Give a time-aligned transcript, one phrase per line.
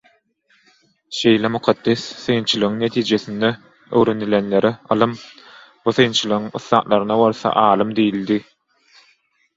[1.17, 3.51] Şeýle mukaddes synçylygyň netijesinde
[3.99, 5.13] öwrenilenlere ylym,
[5.85, 8.41] bu synçylygyň ussatlaryna bolsa alym diýildi.